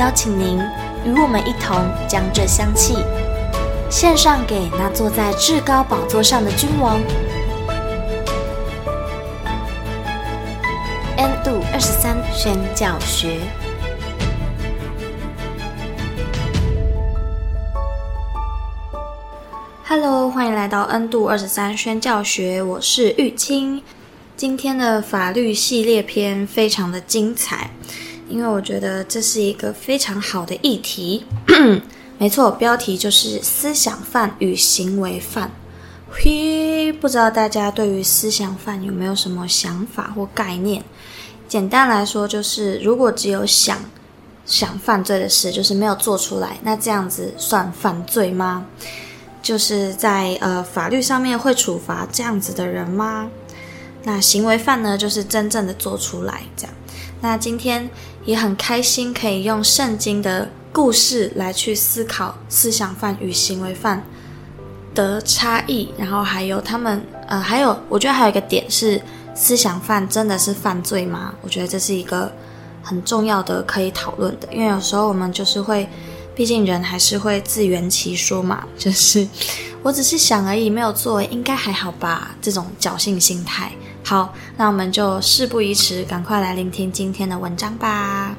[0.00, 0.58] 邀请您
[1.04, 1.76] 与我们一同
[2.08, 2.94] 将这香气
[3.90, 6.98] 献上给那坐在至高宝座上的君王。
[11.18, 13.40] N 度二十三宣教学。
[19.84, 23.82] Hello，欢迎来到 N 度二十三宣教学，我是玉清。
[24.34, 27.68] 今天的法律系列篇非常的精彩。
[28.30, 31.24] 因为我觉得这是一个非常好的议题，
[32.16, 35.50] 没错，标题就是思想犯与行为犯。
[36.10, 40.82] 嘿，不知道大家对于思想犯有没有什么想法或概念？
[41.48, 43.78] 简单来说，就是如果只有想
[44.44, 48.66] 想犯罪的事，就是没有做出来，那这样子算犯罪吗？
[49.42, 53.28] 就是在呃法律上面会处罚这样子的人吗？
[54.02, 56.74] 那行为犯呢，就是真正的做出来这样。
[57.20, 57.88] 那今天
[58.24, 64.02] 也很开心，可以用圣经的故事来去思考思想犯与行为犯
[64.94, 69.00] 的差异，然后还有他们，呃，还有我觉得还有一个点是，
[69.34, 71.34] 思想犯真的是犯罪吗？
[71.42, 72.32] 我觉得这是一个
[72.82, 75.86] 很重要的可以讨论的，因为有时候我们就是会，
[76.34, 79.28] 毕竟人还是会自圆其说嘛， 就是
[79.82, 83.72] 我只是想而已，没有做，应该还好吧，这种侥幸心态。
[84.10, 88.36] 好，那我们就事不宜迟，赶快来聆听今天的文章吧。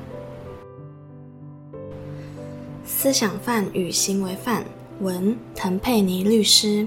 [2.86, 4.66] 思想犯与行为犯，
[5.00, 6.86] 文滕佩尼律师。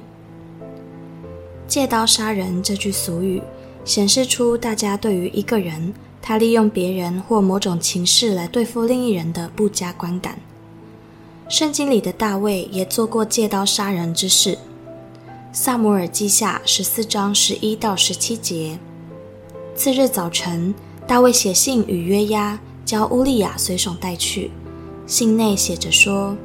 [1.67, 3.43] 借刀杀人这句俗语，
[3.87, 10.39] 显示出大家对于一个人，他利用别人或某种情势来对付另一人的不佳观感。
[11.49, 14.59] 圣经里的大卫也做过借刀杀人之事。
[15.57, 18.77] 撒母耳记下十四章十一到十七节。
[19.77, 20.75] 次日早晨，
[21.07, 24.51] 大卫写信与约押，将乌利亚随手带去。
[25.07, 26.37] 信内写着说：“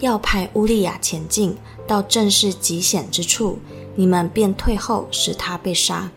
[0.00, 1.54] 要派乌利亚前进
[1.86, 3.58] 到正是极险之处，
[3.96, 6.10] 你们便退后，使他被杀。”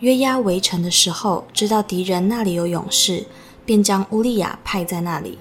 [0.00, 3.26] 约押围城的时候，知道敌人那里有勇士，
[3.64, 5.38] 便将乌利亚派在那里。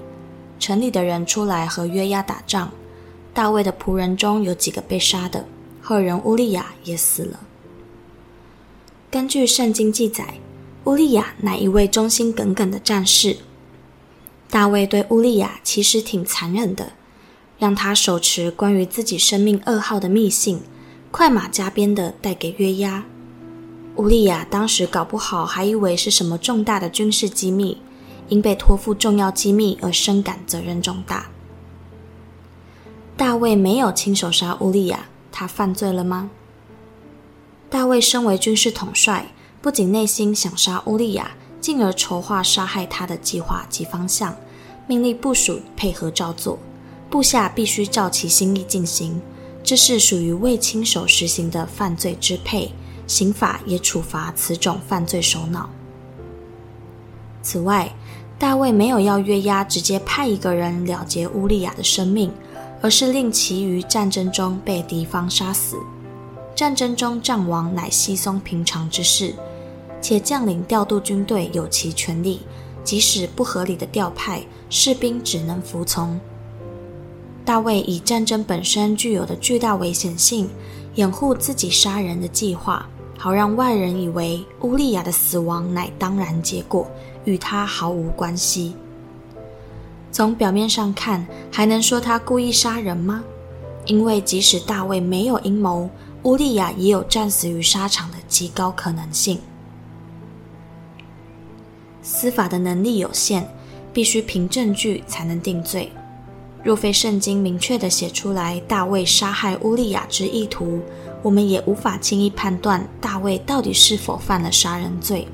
[0.59, 2.71] 城里的人出来和约押打仗，
[3.33, 5.43] 大卫的仆人中有几个被杀的。
[5.87, 7.39] 赫人乌利亚也死了。
[9.09, 10.33] 根据圣经记载，
[10.83, 13.37] 乌利亚乃一位忠心耿耿的战士。
[14.49, 16.91] 大卫对乌利亚其实挺残忍的，
[17.57, 20.59] 让他手持关于自己生命噩耗的密信，
[21.09, 23.05] 快马加鞭的带给约押。
[23.95, 27.77] 乌利亚当时搞不好还以为是什么重大的军事机密，
[28.27, 31.29] 因被托付重要机密而深感责任重大。
[33.15, 35.07] 大卫没有亲手杀乌利亚。
[35.39, 36.31] 他犯罪了吗？
[37.69, 39.27] 大卫身为军事统帅，
[39.61, 41.29] 不仅内心想杀乌利亚，
[41.61, 44.35] 进而筹划杀害他的计划及方向，
[44.87, 46.57] 命令部属配合照做，
[47.07, 49.21] 部下必须照其心意进行。
[49.61, 52.71] 这是属于未亲手实行的犯罪支配，
[53.05, 55.69] 刑法也处罚此种犯罪首脑。
[57.43, 57.93] 此外，
[58.39, 62.31] 大卫没有要约押直接派一个人了结乌利亚的生命。
[62.87, 65.75] 而是令其于战争中被敌方杀死。
[66.55, 69.35] 战争中战亡乃稀松平常之事，
[70.01, 72.39] 且将领调度军队有其权力，
[72.85, 76.17] 即使不合理的调派，士兵只能服从。
[77.43, 80.49] 大卫以战争本身具有的巨大危险性，
[80.95, 82.87] 掩护自己杀人的计划，
[83.17, 86.89] 好让外人以为乌利亚的死亡乃当然结果，
[87.25, 88.73] 与他毫无关系。
[90.11, 93.23] 从表面上看，还能说他故意杀人吗？
[93.85, 95.89] 因为即使大卫没有阴谋，
[96.23, 99.39] 乌利亚也有战死于沙场的极高可能性。
[102.01, 103.47] 司法的能力有限，
[103.93, 105.91] 必须凭证据才能定罪。
[106.63, 110.81] 若非圣经明确地写出来大卫杀害乌利亚之意图，
[111.21, 115.27] 我们也无法轻易判断大卫到底是否犯了杀人罪。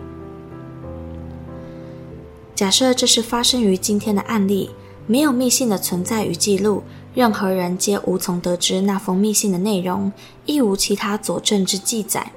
[2.55, 4.69] 假设这是发生于今天的案例，
[5.07, 6.83] 没有密信的存在与记录，
[7.15, 10.11] 任何人皆无从得知那封密信的内容，
[10.45, 12.31] 亦无其他佐证之记载。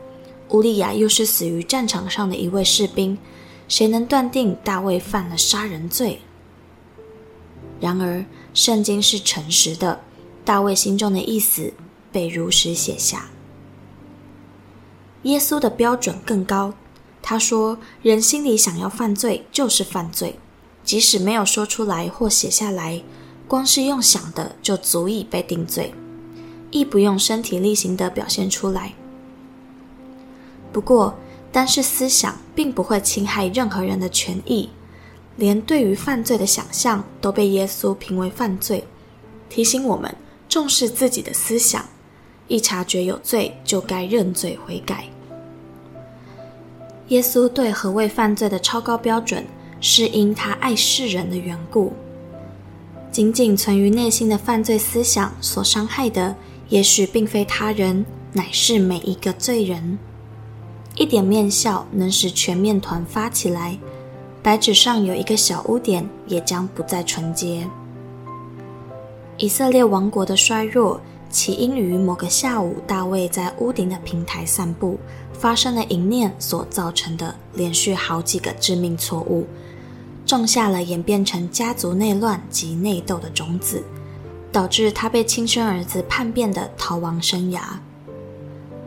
[0.51, 3.19] 乌利亚又是死于战场上的一位士兵，
[3.69, 6.21] 谁能断定大卫犯了杀人罪？
[7.79, 8.25] 然而，
[8.55, 10.01] 圣经是诚实的，
[10.47, 11.75] 大卫心中的意思
[12.11, 13.29] 被如实写下。
[15.25, 16.73] 耶稣的标准更高，
[17.29, 20.39] 他说：“人心里想要犯罪，就是犯罪，
[20.85, 23.03] 即使没有说出来或写下来，
[23.49, 25.93] 光是用想的就足以被定罪。”
[26.71, 28.93] 亦不用身体力行的表现出来。
[30.73, 31.19] 不过，
[31.51, 34.69] 单是思想并不会侵害任何人的权益，
[35.35, 38.85] 连对于犯罪的想象都被耶稣评为犯罪，
[39.49, 40.15] 提醒我们
[40.49, 41.85] 重视自己的思想，
[42.47, 45.09] 一察觉有罪就该认罪悔改。
[47.09, 49.45] 耶稣对何谓犯罪的超高标准，
[49.81, 51.93] 是因他爱世人的缘故。
[53.13, 56.35] 仅仅存于内心的犯罪思想所伤害的。
[56.69, 59.97] 也许并非他人，乃是每一个罪人。
[60.97, 63.79] 一点面笑能使全面团发起来，
[64.43, 67.69] 白纸上有一个小污点，也将不再纯洁。
[69.37, 71.01] 以色列王国的衰弱，
[71.31, 74.99] 起因于某个下午，大卫在屋顶的平台散步，
[75.39, 79.47] 发生了淫念所造成的连续好几个致命错误，
[80.25, 83.83] 种下了演变成家族内乱及内斗的种子。
[84.53, 87.61] 导致他被亲生儿子叛变的逃亡生涯。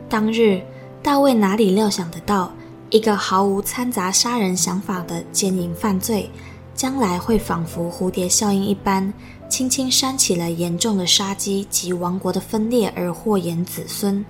[0.08, 0.60] 当日，
[1.00, 2.52] 大卫哪里料想得到，
[2.88, 6.28] 一个毫无掺杂杀人想法的奸淫犯罪，
[6.74, 9.14] 将来会仿佛蝴蝶效应一般，
[9.48, 14.24] 轻轻扇起了严重的杀机及王国的分裂而祸延子孙。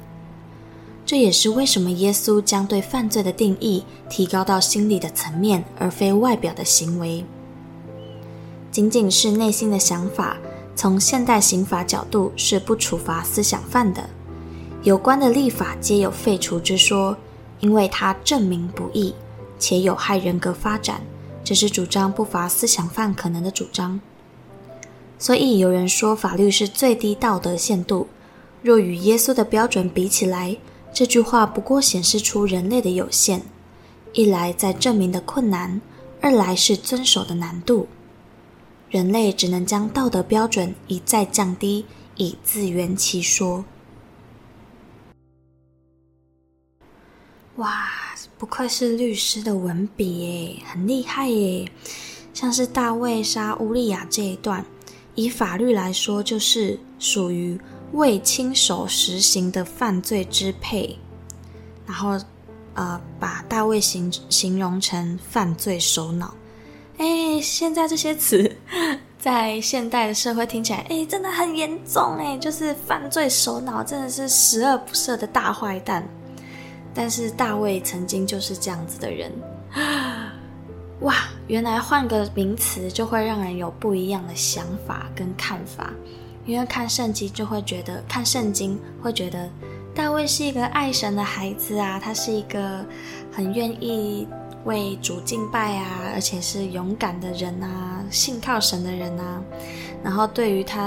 [1.10, 7.24] 这也是为什么耶稣将对犯罪的定义提高到心理的层面，而非外表的行为。
[8.70, 10.36] 仅仅是内心的想法。
[10.76, 14.08] 从现代刑法角度是不处罚思想犯的，
[14.84, 17.16] 有关的立法皆有废除之说，
[17.58, 19.12] 因为它证明不易
[19.58, 21.00] 且有害人格发展，
[21.42, 24.00] 这是主张不罚思想犯可能的主张。
[25.18, 28.06] 所以有人说法律是最低道德限度，
[28.62, 30.56] 若与耶稣的标准比起来，
[30.92, 33.42] 这句话不过显示出人类的有限，
[34.12, 35.80] 一来在证明的困难，
[36.20, 37.88] 二来是遵守的难度。
[38.90, 43.64] 人类只能将道德标准一再降低，以自圆其说。
[47.56, 47.88] 哇，
[48.36, 51.70] 不愧是律师的文笔耶，很厉害耶！
[52.34, 54.64] 像是大卫杀乌利亚这一段，
[55.14, 57.60] 以法律来说，就是属于
[57.92, 60.96] 未亲手实行的犯罪支配，
[61.86, 62.18] 然后
[62.74, 66.32] 呃，把大卫形形容成犯罪首脑。
[66.98, 68.50] 哎，现在这些词
[69.18, 76.06] 在现代的社会听起来，哎，真的很严重哎，就是犯罪首脑，真的是十恶不赦的大坏蛋。
[76.94, 79.32] 但是大卫曾经就是这样子的人，
[81.00, 81.14] 哇，
[81.46, 85.92] 原来换个名词就会让人有不一样的想法跟看法。
[86.46, 89.48] 因为看圣经就会觉得，看圣经会觉得
[89.94, 92.84] 大卫是一个爱神的孩子啊，他是一个
[93.32, 94.26] 很愿意。
[94.66, 99.42] 为主敬拜啊，而且是勇敢的人啊，信靠神的人啊。
[100.04, 100.82] 然后对于他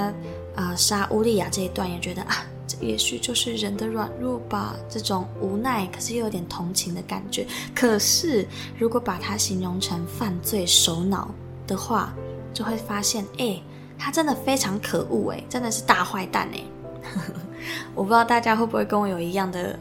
[0.55, 4.75] 啊、呃、杀乌利亚这一段，也觉得啊，这也许就是人的软弱吧。
[4.87, 7.47] 这种无奈，可是又有点同情的感觉。
[7.73, 11.33] 可是如果把他形容成犯罪首脑
[11.65, 12.13] 的话，
[12.53, 13.59] 就会发现，哎，
[14.03, 16.61] 他真的非常可恶，哎，真的是大坏蛋，哎。
[17.95, 19.79] 我不知道大家会不会跟我有一样的。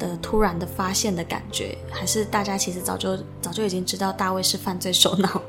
[0.00, 5.42] 的突然的发现的感觉，还是大家其实早就早就已经知道大卫是犯罪首脑，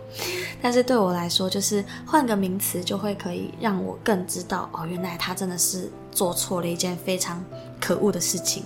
[0.62, 7.42] 但是对我来说，就是换个名词就会可以让我更知道哦，原来他真的是做错了一件非常
[7.80, 8.66] 可恶的事情。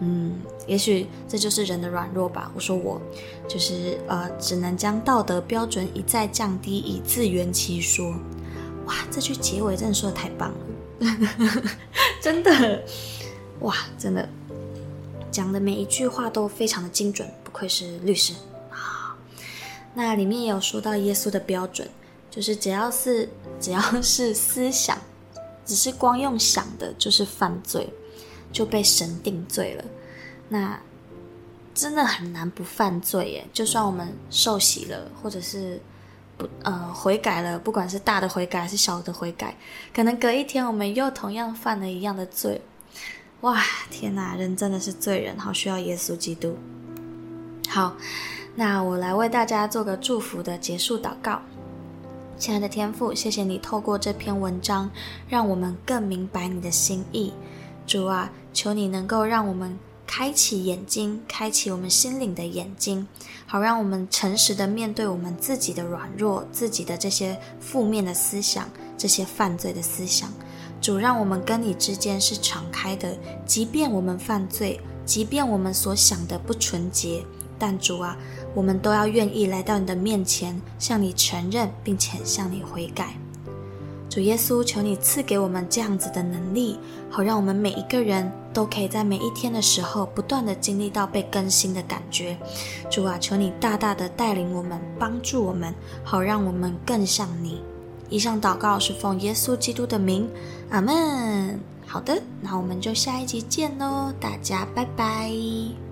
[0.00, 2.50] 嗯，也许这就是人的软弱吧。
[2.52, 3.00] 我说我
[3.46, 8.12] 就是呃，只能将道德标准一再降低，以自圆其说。
[8.90, 10.58] 哇，这句结尾真的说的太棒了，
[12.20, 12.82] 真的，
[13.60, 14.28] 哇，真的。
[15.30, 18.32] 讲的每一句话都非常的精准，不愧是律师
[18.68, 19.16] 啊。
[19.94, 21.88] 那里面也有说到耶稣的标准，
[22.32, 23.28] 就是只要是
[23.60, 24.98] 只要是思想，
[25.64, 27.88] 只是光用想的，就是犯罪，
[28.50, 29.84] 就被神定罪了。
[30.48, 30.80] 那
[31.72, 33.46] 真的很难不犯罪耶！
[33.52, 35.80] 就算我们受洗了，或者是
[36.40, 39.54] 不呃悔改了，不管是大的悔改还是小的悔改，
[39.94, 42.58] 可能隔一天我们又同样犯了一样的罪。
[43.42, 44.34] 哇，天哪！
[44.34, 46.56] 人真的是罪人，好需要耶稣基督。
[47.68, 47.94] 好，
[48.54, 51.42] 那我来为大家做个祝福的结束祷告。
[52.38, 54.90] 亲爱的天父，谢谢你透过这篇文章，
[55.28, 57.32] 让我们更明白你的心意。
[57.86, 59.78] 主啊，求你能够让我们
[60.12, 63.06] 开启眼睛，开启我们心灵的眼睛，
[63.46, 70.28] 好让我们诚实的面对我们自己的软弱，自己的这些负面的思想，这些犯罪的思想。
[70.80, 77.24] 主让我们跟你之间是敞开的，即便我们犯罪，即便我们所想的不纯洁，
[77.56, 78.18] 但主啊，
[78.52, 83.14] 我们都要愿意来到你的面前，向你承认，并且向你悔改。
[84.10, 86.76] 主耶稣，求你赐给我们这样子的能力，
[87.08, 92.36] 好让我们每一个人都可以在每一天的时候，不断的经历到被更新的感觉。
[92.90, 97.62] 主啊，求你大大的带领我们，帮助我们，好让我们更像你。
[98.08, 100.28] 以上祷告是奉耶稣基督的名，
[100.70, 101.60] 阿门。
[101.86, 105.89] 好的，那我们就下一集见喽，大家拜拜。